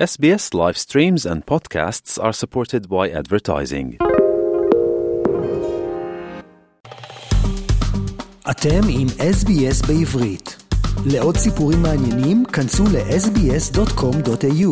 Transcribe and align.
SBS 0.00 0.54
live 0.54 0.78
streams 0.78 1.26
and 1.26 1.44
podcasts 1.44 2.18
are 2.18 2.32
supported 2.32 2.88
by 2.88 3.10
advertising. 3.10 3.98
אתם 8.50 8.80
עם 8.98 9.06
SBS 9.36 9.86
בעברית. 9.88 10.56
לעוד 11.14 11.34
סיפורים 11.34 11.78
מעניינים, 11.82 12.44
כנסו 12.44 12.84
ל-sbs.com.au. 12.84 14.70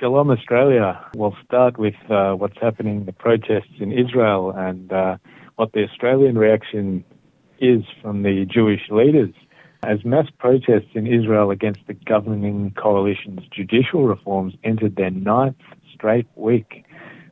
Shalom 0.00 0.30
Australia. 0.30 0.88
We'll 1.16 1.36
start 1.46 1.74
with 1.78 1.98
uh, 2.08 2.34
what's 2.40 2.60
happening, 2.66 3.04
the 3.04 3.16
protests 3.26 3.76
in 3.80 3.90
Israel, 3.92 4.42
and 4.68 4.92
uh, 4.92 5.16
what 5.56 5.72
the 5.74 5.82
Australian 5.88 6.38
reaction 6.38 7.04
is 7.72 7.82
from 8.00 8.22
the 8.22 8.36
Jewish 8.56 8.84
leaders. 8.90 9.34
As 9.82 10.04
mass 10.04 10.26
protests 10.38 10.90
in 10.94 11.06
Israel 11.06 11.50
against 11.50 11.86
the 11.86 11.94
governing 11.94 12.72
coalition's 12.76 13.46
judicial 13.50 14.04
reforms 14.04 14.54
entered 14.62 14.96
their 14.96 15.10
ninth 15.10 15.56
straight 15.94 16.26
week, 16.36 16.84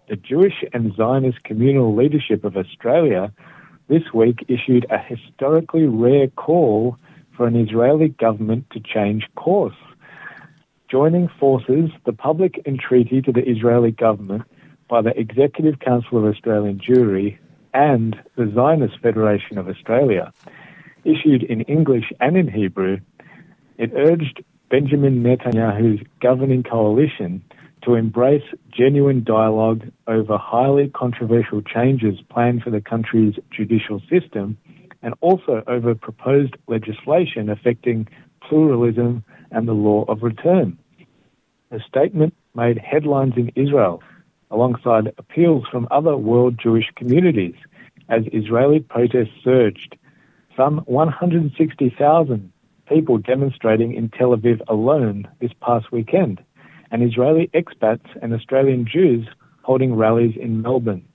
the 0.09 0.17
Jewish 0.17 0.65
and 0.73 0.95
Zionist 0.97 1.45
communal 1.45 1.95
leadership 1.95 2.45
of 2.45 2.57
Australia 2.57 3.31
this 3.89 4.15
week 4.15 4.47
issued 4.49 4.87
a 4.91 4.99
historically 4.99 5.87
rare 5.87 6.29
call 6.29 6.97
for 7.37 7.47
an 7.47 7.55
Israeli 7.55 8.09
government 8.09 8.65
to 8.71 8.81
change 8.81 9.29
course. 9.37 9.77
Joining 10.91 11.29
forces, 11.29 11.91
the 12.07 12.15
public 12.15 12.63
entreaty 12.65 13.21
to 13.23 13.33
the 13.33 13.47
Israeli 13.47 13.91
government 13.91 14.45
by 14.89 15.03
the 15.03 15.19
Executive 15.21 15.81
Council 15.81 16.17
of 16.17 16.25
Australian 16.25 16.79
Jewry 16.79 17.37
and 17.75 18.19
the 18.37 18.51
Zionist 18.55 18.99
Federation 19.01 19.59
of 19.59 19.69
Australia 19.69 20.33
issued 21.05 21.43
in 21.43 21.63
English 21.63 22.13
and 22.21 22.37
in 22.37 22.49
Hebrew, 22.49 22.99
it 23.77 23.93
urged 23.95 24.43
Benjamin 24.71 25.23
Netanyahu's 25.23 26.05
governing 26.21 26.63
coalition 26.63 27.43
to 27.83 27.95
embrace 27.95 28.43
genuine 28.71 29.25
dialogue 29.25 29.89
over 30.07 30.37
highly 30.37 30.89
controversial 30.89 31.63
changes 31.63 32.21
planned 32.29 32.63
for 32.63 32.71
the 32.71 32.81
country's 32.81 33.35
judicial 33.51 34.01
system 34.11 34.59
and 35.03 35.15
also 35.21 35.63
over 35.67 35.95
proposed 35.95 36.57
legislation 36.67 37.49
affecting 37.49 38.09
pluralism 38.47 39.25
and 39.51 39.69
the 39.69 39.73
law 39.73 40.05
of 40.09 40.23
return. 40.23 40.79
The 41.71 41.81
statement 41.89 42.35
made 42.55 42.79
headlines 42.79 43.35
in 43.37 43.53
Israel 43.55 44.03
alongside 44.51 45.13
appeals 45.19 45.65
from 45.71 45.87
other 45.91 46.17
world 46.17 46.59
Jewish 46.61 46.91
communities 46.97 47.55
as 48.09 48.23
Israeli 48.33 48.81
protests 48.81 49.35
surged 49.45 49.97
some 50.59 50.79
160,000 50.87 52.53
people 52.89 53.19
demonstrating 53.19 53.95
in 53.95 54.09
Tel 54.09 54.37
Aviv 54.37 54.61
alone 54.67 55.29
this 55.41 55.53
past 55.63 55.93
weekend, 55.93 56.43
and 56.91 57.03
Israeli 57.03 57.49
expats 57.55 58.07
and 58.21 58.35
Australian 58.35 58.85
Jews 58.85 59.29
holding 59.63 59.95
rallies 59.95 60.35
in 60.37 60.61
Melbourne. 60.63 61.07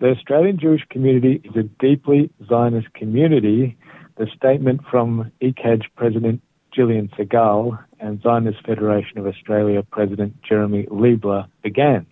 The 0.00 0.10
Australian 0.10 0.58
Jewish 0.58 0.82
community 0.90 1.40
is 1.44 1.54
a 1.54 1.62
deeply 1.62 2.30
Zionist 2.48 2.92
community. 2.94 3.76
The 4.16 4.26
statement 4.36 4.80
from 4.90 5.30
ECAJ 5.40 5.82
President 5.96 6.42
Jillian 6.76 7.14
Segal 7.16 7.78
and 8.00 8.20
Zionist 8.20 8.66
Federation 8.66 9.18
of 9.18 9.26
Australia 9.28 9.82
President 9.82 10.34
Jeremy 10.42 10.86
Leibler 10.90 11.46
began. 11.62 12.06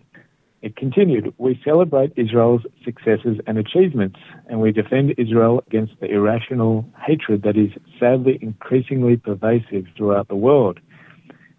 It 0.63 0.77
continued, 0.77 1.33
we 1.37 1.59
celebrate 1.65 2.13
Israel's 2.15 2.61
successes 2.85 3.37
and 3.45 3.57
achievements, 3.57 4.17
and 4.47 4.61
we 4.61 4.71
defend 4.71 5.13
Israel 5.17 5.61
against 5.67 5.99
the 5.99 6.05
irrational 6.05 6.85
hatred 7.05 7.43
that 7.43 7.57
is 7.57 7.71
sadly 7.99 8.39
increasingly 8.41 9.17
pervasive 9.17 9.87
throughout 9.97 10.29
the 10.29 10.37
world. 10.37 10.79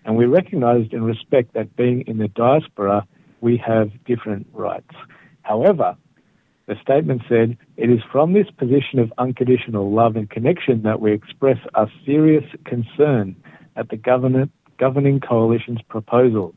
And 0.07 0.17
we 0.17 0.25
recognize 0.25 0.89
and 0.91 1.05
respect 1.05 1.53
that 1.53 1.77
being 1.77 2.01
in 2.07 2.17
the 2.17 2.29
diaspora, 2.29 3.07
we 3.43 3.59
have 3.59 3.91
different 4.07 4.47
rights. 4.55 4.95
However, 5.43 5.99
the 6.67 6.77
statement 6.81 7.25
said, 7.29 7.59
it 7.77 7.91
is 7.91 8.01
from 8.11 8.33
this 8.33 8.51
position 8.57 9.01
of 9.01 9.13
unconditional 9.19 9.93
love 9.93 10.17
and 10.17 10.31
connection 10.31 10.83
that 10.85 11.03
we 11.03 11.13
express 11.13 11.59
our 11.75 11.91
serious 12.07 12.45
concern 12.65 13.37
at 13.77 13.91
the 13.91 13.99
governing 14.79 15.21
coalition's 15.21 15.83
proposals 15.91 16.55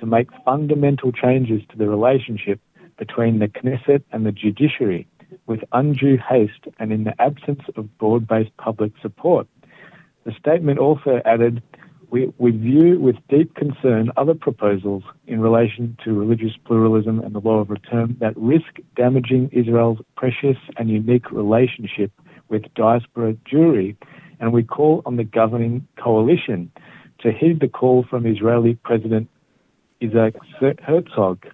to 0.00 0.06
make 0.06 0.28
fundamental 0.44 1.12
changes 1.12 1.62
to 1.70 1.76
the 1.76 1.88
relationship 1.88 2.60
between 2.98 3.38
the 3.38 3.48
Knesset 3.48 4.02
and 4.12 4.26
the 4.26 4.32
judiciary 4.32 5.06
with 5.46 5.60
undue 5.72 6.18
haste 6.18 6.66
and 6.78 6.92
in 6.92 7.04
the 7.04 7.20
absence 7.20 7.62
of 7.76 7.98
broad 7.98 8.26
based 8.26 8.56
public 8.56 8.92
support. 9.00 9.46
The 10.24 10.32
statement 10.32 10.78
also 10.78 11.22
added, 11.24 11.62
we, 12.10 12.32
we 12.38 12.50
view 12.50 12.98
with 12.98 13.16
deep 13.28 13.54
concern 13.54 14.10
other 14.16 14.34
proposals 14.34 15.02
in 15.26 15.40
relation 15.40 15.96
to 16.04 16.12
religious 16.12 16.52
pluralism 16.64 17.20
and 17.20 17.34
the 17.34 17.40
law 17.40 17.58
of 17.58 17.70
return 17.70 18.16
that 18.20 18.36
risk 18.36 18.78
damaging 18.96 19.48
Israel's 19.52 19.98
precious 20.16 20.56
and 20.76 20.90
unique 20.90 21.30
relationship 21.30 22.12
with 22.48 22.62
diaspora 22.74 23.34
Jewry, 23.50 23.96
and 24.40 24.52
we 24.52 24.62
call 24.62 25.02
on 25.06 25.16
the 25.16 25.24
governing 25.24 25.86
coalition 25.96 26.70
to 27.20 27.32
heed 27.32 27.60
the 27.60 27.68
call 27.68 28.04
from 28.08 28.26
Israeli 28.26 28.74
President 28.74 29.28
Isaac 30.02 30.36
Herzog, 30.80 31.46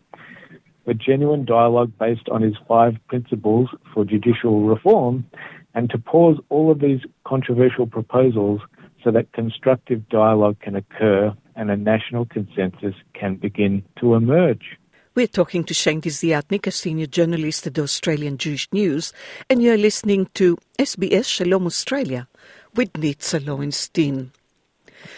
a 0.86 0.94
genuine 0.94 1.44
dialogue 1.44 1.92
based 1.98 2.28
on 2.30 2.42
his 2.42 2.54
five 2.68 2.94
principles 3.08 3.68
for 3.92 4.04
judicial 4.04 4.62
reform, 4.62 5.26
and 5.74 5.90
to 5.90 5.98
pause 5.98 6.38
all 6.48 6.70
of 6.70 6.80
these 6.80 7.00
controversial 7.24 7.86
proposals 7.86 8.60
so 9.02 9.10
that 9.10 9.32
constructive 9.32 10.08
dialogue 10.08 10.58
can 10.60 10.74
occur 10.76 11.34
and 11.54 11.70
a 11.70 11.76
national 11.76 12.24
consensus 12.26 12.94
can 13.14 13.36
begin 13.36 13.82
to 14.00 14.14
emerge. 14.14 14.78
We're 15.14 15.26
talking 15.26 15.64
to 15.64 15.74
Shane 15.74 16.02
Desiatnik, 16.02 16.66
a 16.66 16.70
senior 16.70 17.06
journalist 17.06 17.66
at 17.66 17.74
the 17.74 17.82
Australian 17.82 18.36
Jewish 18.36 18.68
News, 18.72 19.14
and 19.48 19.62
you're 19.62 19.78
listening 19.78 20.28
to 20.34 20.58
SBS 20.78 21.24
Shalom 21.24 21.66
Australia 21.66 22.28
with 22.74 22.92
Nitza 22.92 23.44
Lowenstein. 23.44 24.32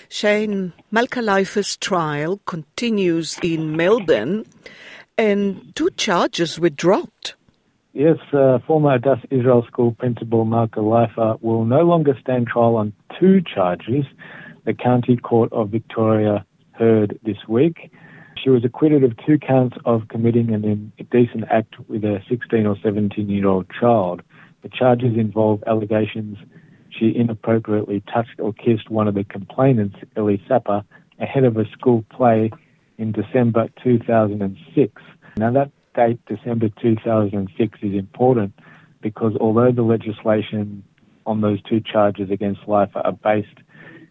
Shane 0.09 0.73
Malka 0.91 1.21
Leifer's 1.21 1.77
trial 1.77 2.41
continues 2.47 3.39
in 3.43 3.77
Melbourne, 3.77 4.47
and 5.17 5.75
two 5.75 5.91
charges 5.97 6.59
were 6.59 6.71
dropped. 6.71 7.35
Yes, 7.93 8.19
uh, 8.33 8.59
former 8.67 8.95
Adass 8.99 9.25
Israel 9.31 9.65
School 9.67 9.93
principal 9.93 10.45
Malka 10.45 10.83
will 10.83 11.65
no 11.65 11.81
longer 11.81 12.17
stand 12.21 12.47
trial 12.47 12.77
on 12.77 12.93
two 13.19 13.41
charges 13.43 14.05
the 14.69 14.75
County 14.75 15.17
Court 15.17 15.51
of 15.53 15.71
Victoria 15.71 16.45
heard 16.73 17.19
this 17.25 17.39
week. 17.49 17.91
She 18.43 18.51
was 18.51 18.67
acquitted 18.67 19.03
of 19.03 19.15
two 19.25 19.39
counts 19.39 19.79
of 19.87 20.09
committing 20.09 20.53
an 20.53 20.93
indecent 20.99 21.45
act 21.51 21.77
with 21.89 22.05
a 22.05 22.23
16 22.29 22.67
or 22.67 22.77
17 22.83 23.31
year 23.31 23.47
old 23.47 23.67
child. 23.81 24.21
The 24.63 24.69
charges 24.69 25.17
involve 25.17 25.65
allegations 25.67 26.37
she 26.99 27.15
inappropriately 27.15 28.03
touched 28.13 28.41
or 28.41 28.53
kissed 28.53 28.91
one 28.91 29.09
of 29.09 29.15
the 29.15 29.25
complainants, 29.25 29.97
Ellie 30.17 30.43
Sapper, 30.49 30.83
ahead 31.19 31.45
of 31.45 31.57
a 31.57 31.65
school 31.71 32.05
play 32.11 32.51
in 32.97 33.13
December 33.13 33.69
2006. 33.83 35.03
Now, 35.37 35.53
that 35.53 35.71
date, 35.95 36.21
December 36.27 36.69
2006, 36.81 37.79
is 37.83 37.95
important 37.95 38.53
because 39.01 39.35
although 39.41 39.73
the 39.73 39.83
legislation 39.83 40.83
on 41.27 41.41
those 41.41 41.63
two 41.63 41.81
charges 41.81 42.31
against 42.31 42.63
Leifer 42.63 43.05
are 43.05 43.13
based 43.13 43.59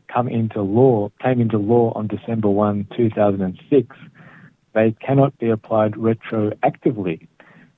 come 0.07 0.27
into 0.27 0.61
law 0.61 1.11
came 1.21 1.41
into 1.41 1.57
law 1.57 1.91
on 1.95 2.07
December 2.07 2.49
1, 2.49 2.87
2006, 2.95 3.95
they 4.73 4.91
cannot 5.05 5.37
be 5.37 5.49
applied 5.49 5.93
retroactively. 5.93 7.27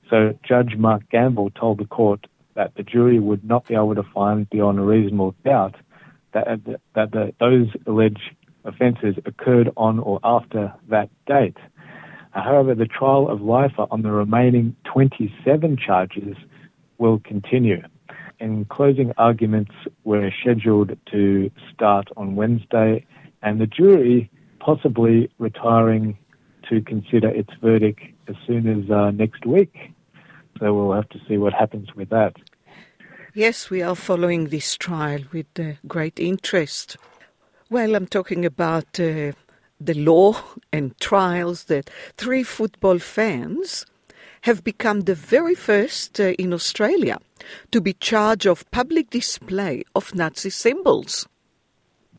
So 0.08 0.38
Judge 0.46 0.76
Mark 0.76 1.02
Gamble 1.10 1.50
told 1.50 1.78
the 1.78 1.86
court 1.86 2.26
that 2.60 2.74
the 2.74 2.82
jury 2.82 3.18
would 3.18 3.42
not 3.42 3.66
be 3.66 3.74
able 3.74 3.94
to 3.94 4.02
find 4.14 4.46
beyond 4.50 4.78
a 4.78 4.82
reasonable 4.82 5.34
doubt 5.46 5.76
that, 6.34 6.46
that 6.94 7.10
the, 7.10 7.32
those 7.40 7.68
alleged 7.86 8.36
offences 8.66 9.14
occurred 9.24 9.70
on 9.78 9.98
or 9.98 10.20
after 10.22 10.70
that 10.90 11.08
date. 11.26 11.56
Uh, 12.34 12.42
however, 12.42 12.74
the 12.74 12.84
trial 12.84 13.30
of 13.30 13.38
Leifer 13.40 13.88
on 13.90 14.02
the 14.02 14.10
remaining 14.10 14.76
27 14.84 15.78
charges 15.78 16.36
will 16.98 17.18
continue. 17.20 17.80
And 18.40 18.68
closing 18.68 19.14
arguments 19.16 19.72
were 20.04 20.30
scheduled 20.42 20.98
to 21.12 21.50
start 21.72 22.08
on 22.18 22.36
Wednesday, 22.36 23.06
and 23.40 23.58
the 23.58 23.66
jury 23.66 24.30
possibly 24.58 25.30
retiring 25.38 26.18
to 26.68 26.82
consider 26.82 27.30
its 27.30 27.48
verdict 27.62 28.00
as 28.28 28.36
soon 28.46 28.68
as 28.68 28.90
uh, 28.90 29.12
next 29.12 29.46
week. 29.46 29.74
So 30.58 30.74
we'll 30.74 30.94
have 30.94 31.08
to 31.08 31.18
see 31.26 31.38
what 31.38 31.54
happens 31.54 31.88
with 31.96 32.10
that. 32.10 32.36
Yes, 33.34 33.70
we 33.70 33.80
are 33.80 33.94
following 33.94 34.46
this 34.48 34.76
trial 34.76 35.20
with 35.32 35.46
uh, 35.56 35.74
great 35.86 36.18
interest. 36.18 36.96
Well, 37.70 37.94
I'm 37.94 38.08
talking 38.08 38.44
about 38.44 38.98
uh, 38.98 39.32
the 39.80 39.94
law 39.94 40.42
and 40.72 40.98
trials 40.98 41.64
that 41.64 41.88
three 42.16 42.42
football 42.42 42.98
fans 42.98 43.86
have 44.40 44.64
become 44.64 45.02
the 45.02 45.14
very 45.14 45.54
first 45.54 46.18
uh, 46.18 46.32
in 46.40 46.52
Australia 46.52 47.18
to 47.70 47.80
be 47.80 47.92
charged 47.92 48.46
of 48.46 48.68
public 48.72 49.10
display 49.10 49.84
of 49.94 50.12
Nazi 50.12 50.50
symbols. 50.50 51.28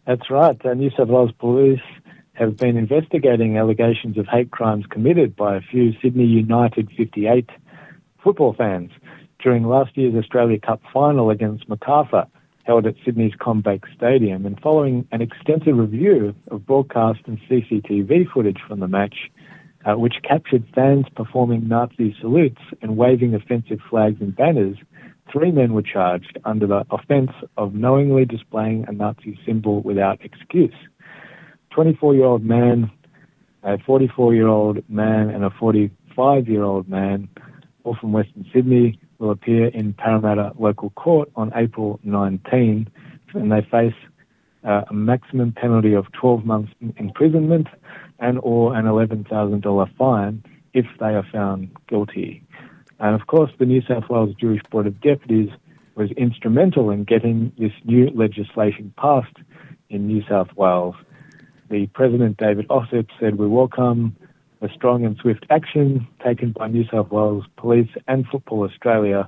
That's 0.07 0.29
right. 0.29 0.65
Uh, 0.65 0.73
New 0.75 0.91
South 0.91 1.09
Wales 1.09 1.31
Police 1.37 1.81
have 2.33 2.55
been 2.55 2.77
investigating 2.77 3.57
allegations 3.57 4.17
of 4.17 4.27
hate 4.27 4.51
crimes 4.51 4.85
committed 4.89 5.35
by 5.35 5.57
a 5.57 5.61
few 5.61 5.91
Sydney 6.01 6.25
United 6.25 6.89
58 6.95 7.49
football 8.23 8.53
fans 8.53 8.91
during 9.41 9.65
last 9.65 9.97
year's 9.97 10.15
Australia 10.15 10.59
Cup 10.59 10.81
final 10.93 11.29
against 11.29 11.67
Macarthur, 11.67 12.25
held 12.63 12.85
at 12.85 12.95
Sydney's 13.03 13.33
CommBank 13.33 13.83
Stadium. 13.95 14.45
And 14.45 14.59
following 14.59 15.07
an 15.11 15.21
extensive 15.21 15.77
review 15.77 16.35
of 16.49 16.65
broadcast 16.65 17.21
and 17.25 17.39
CCTV 17.49 18.31
footage 18.31 18.59
from 18.67 18.79
the 18.79 18.87
match, 18.87 19.31
uh, 19.85 19.97
which 19.97 20.15
captured 20.23 20.63
fans 20.75 21.05
performing 21.15 21.67
Nazi 21.67 22.15
salutes 22.19 22.61
and 22.81 22.97
waving 22.97 23.33
offensive 23.33 23.79
flags 23.89 24.21
and 24.21 24.35
banners, 24.35 24.77
three 25.31 25.51
men 25.51 25.73
were 25.73 25.81
charged 25.81 26.37
under 26.45 26.67
the 26.67 26.85
offence 26.91 27.31
of 27.57 27.73
knowingly 27.73 28.25
displaying 28.25 28.85
a 28.87 28.91
Nazi 28.91 29.39
symbol 29.45 29.81
without 29.81 30.23
excuse. 30.23 30.75
24 31.71 32.15
year 32.15 32.25
old 32.25 32.43
man, 32.43 32.91
a 33.63 33.77
44 33.79 34.35
year 34.35 34.47
old 34.47 34.87
man, 34.89 35.29
and 35.29 35.43
a 35.43 35.49
45 35.49 36.47
year 36.47 36.63
old 36.63 36.87
man, 36.87 37.29
all 37.83 37.95
from 37.99 38.11
Western 38.11 38.45
Sydney, 38.53 38.99
will 39.21 39.31
appear 39.31 39.67
in 39.67 39.93
Parramatta 39.93 40.51
Local 40.57 40.89
Court 40.91 41.31
on 41.35 41.51
April 41.55 41.99
19, 42.03 42.89
and 43.35 43.51
they 43.51 43.61
face 43.61 43.93
uh, 44.67 44.81
a 44.89 44.93
maximum 44.93 45.51
penalty 45.53 45.93
of 45.93 46.11
12 46.11 46.43
months 46.43 46.73
imprisonment 46.97 47.67
and 48.19 48.39
or 48.41 48.75
an 48.75 48.85
$11,000 48.85 49.97
fine 49.97 50.43
if 50.73 50.85
they 50.99 51.07
are 51.07 51.25
found 51.31 51.69
guilty. 51.87 52.43
And 52.99 53.19
of 53.19 53.27
course, 53.27 53.51
the 53.59 53.65
New 53.65 53.81
South 53.81 54.09
Wales 54.09 54.35
Jewish 54.39 54.61
Board 54.71 54.87
of 54.87 54.99
Deputies 55.01 55.49
was 55.95 56.11
instrumental 56.11 56.89
in 56.89 57.03
getting 57.03 57.51
this 57.57 57.71
new 57.83 58.09
legislation 58.11 58.93
passed 58.97 59.37
in 59.89 60.07
New 60.07 60.23
South 60.27 60.49
Wales. 60.55 60.95
The 61.69 61.87
President, 61.87 62.37
David 62.37 62.67
Ossip, 62.69 63.07
said, 63.19 63.35
We 63.35 63.47
welcome 63.47 64.15
the 64.61 64.69
strong 64.75 65.03
and 65.03 65.17
swift 65.17 65.45
action 65.49 66.07
taken 66.23 66.51
by 66.51 66.67
New 66.67 66.85
South 66.91 67.11
Wales 67.11 67.45
Police 67.57 67.89
and 68.07 68.25
Football 68.27 68.63
Australia 68.63 69.27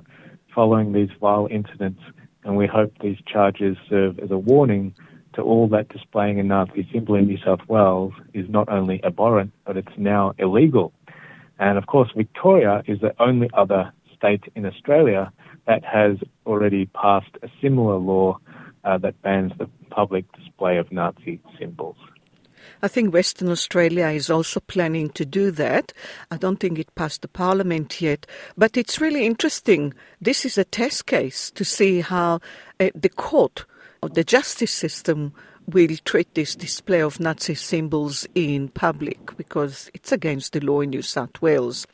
following 0.54 0.92
these 0.92 1.08
vile 1.20 1.48
incidents, 1.50 2.00
and 2.44 2.56
we 2.56 2.68
hope 2.68 2.92
these 3.00 3.18
charges 3.26 3.76
serve 3.90 4.20
as 4.20 4.30
a 4.30 4.38
warning 4.38 4.94
to 5.34 5.42
all 5.42 5.66
that 5.68 5.88
displaying 5.88 6.38
a 6.38 6.44
Nazi 6.44 6.88
symbol 6.92 7.16
in 7.16 7.26
New 7.26 7.38
South 7.44 7.58
Wales 7.66 8.12
is 8.32 8.48
not 8.48 8.68
only 8.68 9.02
abhorrent, 9.04 9.52
but 9.66 9.76
it's 9.76 9.98
now 9.98 10.32
illegal. 10.38 10.92
And 11.58 11.78
of 11.78 11.86
course, 11.86 12.10
Victoria 12.16 12.84
is 12.86 13.00
the 13.00 13.12
only 13.20 13.50
other 13.54 13.92
state 14.16 14.44
in 14.54 14.64
Australia 14.64 15.32
that 15.66 15.84
has 15.84 16.18
already 16.46 16.86
passed 16.86 17.36
a 17.42 17.48
similar 17.60 17.96
law 17.96 18.38
uh, 18.84 18.98
that 18.98 19.20
bans 19.22 19.50
the 19.58 19.68
public 19.90 20.30
display 20.32 20.76
of 20.76 20.92
Nazi 20.92 21.40
symbols. 21.58 21.96
I 22.84 22.88
think 22.88 23.14
Western 23.14 23.48
Australia 23.48 24.08
is 24.08 24.28
also 24.28 24.60
planning 24.60 25.08
to 25.12 25.24
do 25.24 25.50
that. 25.52 25.94
I 26.30 26.36
don't 26.36 26.60
think 26.60 26.78
it 26.78 26.94
passed 26.94 27.22
the 27.22 27.28
parliament 27.28 27.98
yet, 28.02 28.26
but 28.58 28.76
it's 28.76 29.00
really 29.00 29.24
interesting. 29.24 29.94
This 30.20 30.44
is 30.44 30.58
a 30.58 30.64
test 30.64 31.06
case 31.06 31.50
to 31.52 31.64
see 31.64 32.02
how 32.02 32.40
uh, 32.78 32.90
the 32.94 33.08
court 33.08 33.64
or 34.02 34.10
the 34.10 34.22
justice 34.22 34.70
system 34.70 35.32
will 35.66 35.96
treat 36.04 36.34
this 36.34 36.54
display 36.54 37.00
of 37.00 37.20
Nazi 37.20 37.54
symbols 37.54 38.26
in 38.34 38.68
public 38.68 39.34
because 39.38 39.90
it's 39.94 40.12
against 40.12 40.52
the 40.52 40.60
law 40.60 40.82
in 40.82 40.90
New 40.90 41.00
South 41.00 41.40
Wales. 41.40 41.86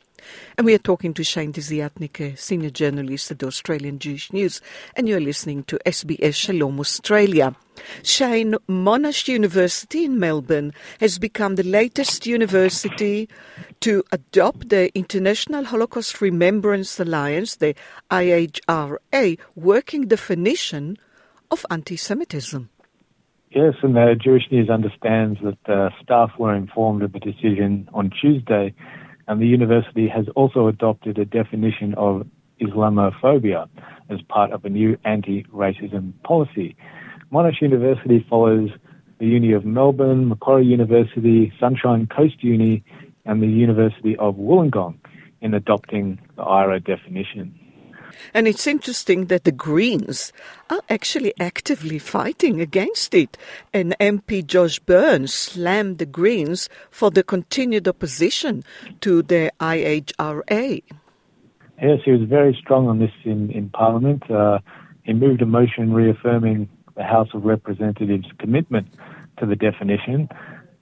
And 0.57 0.65
we 0.65 0.73
are 0.73 0.77
talking 0.77 1.13
to 1.13 1.23
Shane 1.23 1.53
Desiatnik, 1.53 2.37
senior 2.37 2.69
journalist 2.69 3.31
at 3.31 3.39
the 3.39 3.47
Australian 3.47 3.97
Jewish 3.97 4.33
News, 4.33 4.59
and 4.97 5.07
you're 5.07 5.21
listening 5.21 5.63
to 5.63 5.79
SBS 5.85 6.35
Shalom 6.35 6.81
Australia. 6.81 7.55
Shane, 8.03 8.55
Monash 8.69 9.27
University 9.27 10.05
in 10.05 10.19
Melbourne 10.19 10.73
has 10.99 11.17
become 11.19 11.55
the 11.55 11.63
latest 11.63 12.25
university 12.25 13.29
to 13.81 14.03
adopt 14.11 14.69
the 14.69 14.95
International 14.97 15.65
Holocaust 15.65 16.21
Remembrance 16.21 16.99
Alliance, 16.99 17.55
the 17.55 17.75
IHRA, 18.09 19.39
working 19.55 20.07
definition 20.07 20.97
of 21.49 21.65
anti 21.69 21.97
Semitism. 21.97 22.69
Yes, 23.53 23.73
and 23.83 23.95
the 23.95 24.15
Jewish 24.21 24.43
News 24.49 24.69
understands 24.69 25.39
that 25.43 25.69
uh, 25.69 25.89
staff 26.01 26.31
were 26.39 26.55
informed 26.55 27.03
of 27.03 27.11
the 27.11 27.19
decision 27.19 27.89
on 27.93 28.09
Tuesday, 28.09 28.73
and 29.27 29.41
the 29.41 29.47
university 29.47 30.07
has 30.07 30.25
also 30.35 30.67
adopted 30.67 31.17
a 31.17 31.25
definition 31.25 31.93
of 31.95 32.25
Islamophobia 32.61 33.67
as 34.09 34.21
part 34.29 34.51
of 34.51 34.63
a 34.63 34.69
new 34.69 34.97
anti-racism 35.03 36.13
policy. 36.23 36.75
Monash 37.31 37.61
University 37.61 38.25
follows 38.29 38.69
the 39.19 39.25
Uni 39.25 39.53
of 39.53 39.63
Melbourne, 39.65 40.27
Macquarie 40.27 40.65
University, 40.65 41.53
Sunshine 41.59 42.07
Coast 42.07 42.43
Uni, 42.43 42.83
and 43.25 43.41
the 43.41 43.47
University 43.47 44.17
of 44.17 44.35
Wollongong 44.35 44.97
in 45.41 45.53
adopting 45.53 46.19
the 46.35 46.43
IHRA 46.43 46.83
definition. 46.83 47.57
And 48.33 48.47
it's 48.47 48.67
interesting 48.67 49.27
that 49.27 49.45
the 49.45 49.51
Greens 49.51 50.33
are 50.69 50.81
actually 50.89 51.33
actively 51.39 51.99
fighting 51.99 52.59
against 52.59 53.13
it. 53.13 53.37
And 53.73 53.95
MP 53.99 54.45
Josh 54.45 54.79
Burns 54.79 55.33
slammed 55.33 55.97
the 55.99 56.05
Greens 56.05 56.67
for 56.89 57.09
the 57.11 57.23
continued 57.23 57.87
opposition 57.87 58.63
to 59.01 59.21
the 59.21 59.51
IHRA. 59.59 60.83
Yes, 61.81 61.99
he 62.03 62.11
was 62.11 62.27
very 62.27 62.57
strong 62.61 62.87
on 62.87 62.99
this 62.99 63.11
in, 63.23 63.49
in 63.51 63.69
Parliament. 63.69 64.29
Uh, 64.29 64.59
he 65.03 65.13
moved 65.13 65.41
a 65.41 65.45
motion 65.45 65.93
reaffirming 65.93 66.69
the 66.95 67.03
House 67.03 67.29
of 67.33 67.45
Representatives' 67.45 68.27
commitment 68.39 68.87
to 69.39 69.45
the 69.45 69.55
definition. 69.55 70.29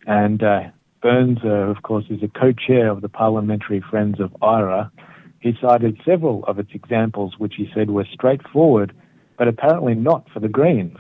And 0.07 0.43
uh, 0.43 0.61
Burns, 1.01 1.39
uh, 1.43 1.47
of 1.47 1.83
course, 1.83 2.05
is 2.09 2.21
a 2.23 2.27
co 2.27 2.51
chair 2.51 2.89
of 2.89 3.01
the 3.01 3.09
Parliamentary 3.09 3.81
Friends 3.89 4.19
of 4.19 4.31
IHRA. 4.41 4.91
He 5.39 5.53
cited 5.61 6.01
several 6.05 6.43
of 6.45 6.59
its 6.59 6.71
examples, 6.73 7.35
which 7.37 7.53
he 7.55 7.69
said 7.73 7.91
were 7.91 8.05
straightforward, 8.11 8.93
but 9.37 9.47
apparently 9.47 9.95
not 9.95 10.29
for 10.33 10.39
the 10.39 10.49
Greens. 10.49 10.97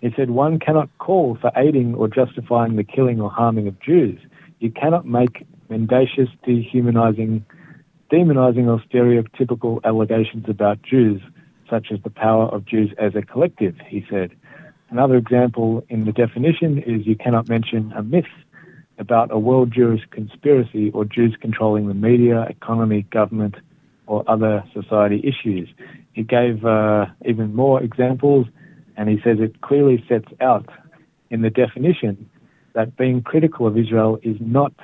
He 0.00 0.10
said 0.16 0.30
one 0.30 0.58
cannot 0.58 0.88
call 0.98 1.38
for 1.40 1.52
aiding 1.56 1.94
or 1.94 2.08
justifying 2.08 2.74
the 2.74 2.82
killing 2.82 3.20
or 3.20 3.30
harming 3.30 3.68
of 3.68 3.80
Jews. 3.80 4.18
You 4.58 4.72
cannot 4.72 5.06
make 5.06 5.46
mendacious, 5.68 6.28
dehumanizing, 6.44 7.44
demonizing, 8.12 8.66
or 8.66 8.82
stereotypical 8.88 9.82
allegations 9.84 10.46
about 10.48 10.82
Jews, 10.82 11.22
such 11.72 11.86
as 11.90 11.98
the 12.02 12.10
power 12.10 12.48
of 12.48 12.66
Jews 12.66 12.90
as 12.98 13.14
a 13.14 13.22
collective, 13.22 13.74
he 13.88 14.04
said. 14.10 14.30
Another 14.90 15.16
example 15.16 15.82
in 15.88 16.04
the 16.04 16.12
definition 16.12 16.76
is 16.76 17.06
you 17.06 17.16
cannot 17.16 17.48
mention 17.48 17.90
a 17.96 18.02
myth 18.02 18.34
about 18.98 19.32
a 19.32 19.38
world 19.38 19.72
Jewish 19.72 20.02
conspiracy 20.10 20.90
or 20.90 21.06
Jews 21.06 21.34
controlling 21.40 21.88
the 21.88 21.94
media, 21.94 22.42
economy, 22.42 23.06
government, 23.10 23.54
or 24.06 24.22
other 24.26 24.62
society 24.74 25.22
issues. 25.24 25.66
He 26.12 26.22
gave 26.22 26.62
uh, 26.66 27.06
even 27.24 27.54
more 27.54 27.82
examples, 27.82 28.48
and 28.98 29.08
he 29.08 29.18
says 29.24 29.38
it 29.40 29.62
clearly 29.62 30.04
sets 30.06 30.28
out 30.42 30.68
in 31.30 31.40
the 31.40 31.48
definition 31.48 32.28
that 32.74 32.98
being 32.98 33.22
critical 33.22 33.66
of 33.66 33.78
Israel 33.78 34.18
is 34.22 34.36
not 34.40 34.74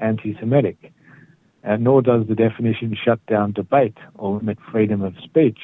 anti 0.00 0.36
Semitic, 0.40 0.92
and 1.62 1.84
nor 1.84 2.02
does 2.02 2.26
the 2.26 2.34
definition 2.34 2.96
shut 3.04 3.24
down 3.26 3.52
debate 3.52 3.98
or 4.16 4.38
limit 4.38 4.58
freedom 4.72 5.00
of 5.00 5.14
speech. 5.22 5.60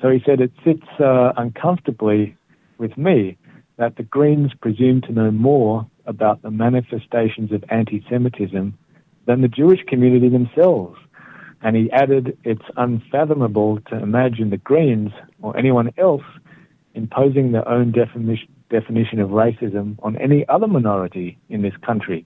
So 0.00 0.10
he 0.10 0.22
said 0.24 0.40
it 0.40 0.52
sits 0.64 0.86
uh, 1.00 1.32
uncomfortably 1.36 2.36
with 2.78 2.96
me 2.96 3.38
that 3.78 3.96
the 3.96 4.02
Greens 4.02 4.52
presume 4.60 5.00
to 5.02 5.12
know 5.12 5.30
more 5.30 5.86
about 6.06 6.42
the 6.42 6.50
manifestations 6.50 7.52
of 7.52 7.64
anti 7.68 8.04
Semitism 8.08 8.76
than 9.26 9.40
the 9.40 9.48
Jewish 9.48 9.80
community 9.86 10.28
themselves. 10.28 10.98
And 11.62 11.74
he 11.76 11.90
added, 11.90 12.36
it's 12.44 12.62
unfathomable 12.76 13.80
to 13.88 13.96
imagine 13.96 14.50
the 14.50 14.56
Greens 14.58 15.10
or 15.42 15.56
anyone 15.56 15.90
else 15.98 16.22
imposing 16.94 17.52
their 17.52 17.68
own 17.68 17.92
definition, 17.92 18.48
definition 18.70 19.20
of 19.20 19.30
racism 19.30 19.96
on 20.02 20.16
any 20.16 20.46
other 20.48 20.66
minority 20.66 21.38
in 21.48 21.62
this 21.62 21.74
country. 21.84 22.24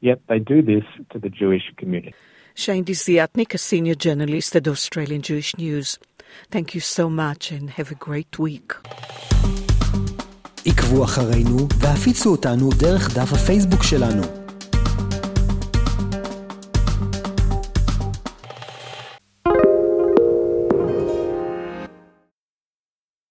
Yet 0.00 0.20
they 0.28 0.38
do 0.38 0.62
this 0.62 0.84
to 1.10 1.18
the 1.18 1.28
Jewish 1.28 1.62
community. 1.76 2.14
Shane 2.54 2.84
Desiatnik, 2.84 3.54
a 3.54 3.58
senior 3.58 3.94
journalist 3.94 4.54
at 4.56 4.68
Australian 4.68 5.22
Jewish 5.22 5.56
News. 5.56 5.98
Thank 6.50 6.74
you 6.74 6.80
so 6.80 7.08
much 7.08 7.52
and 7.52 7.70
have 7.70 7.90
a 7.90 8.04
great 8.04 8.38
week. 8.38 8.88
עקבו 10.66 11.04
אחרינו 11.04 11.68
והפיצו 11.78 12.30
אותנו 12.30 12.70
דרך 12.70 13.18
דף 13.18 13.32
הפייסבוק 13.32 13.82
שלנו. 13.82 14.41